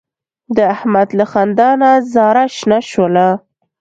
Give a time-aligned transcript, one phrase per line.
[0.55, 3.27] د احمد له خندا نه زاره شنه شوله.